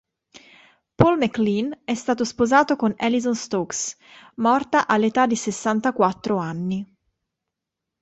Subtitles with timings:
[0.95, 3.95] Paul MacLean è stato sposato con Alison Stokes,
[4.37, 6.91] morta all'età di sessantaquattro anni.